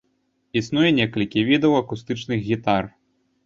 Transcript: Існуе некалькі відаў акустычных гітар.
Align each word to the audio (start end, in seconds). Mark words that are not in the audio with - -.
Існуе 0.61 0.89
некалькі 1.01 1.45
відаў 1.51 1.77
акустычных 1.83 2.45
гітар. 2.51 2.95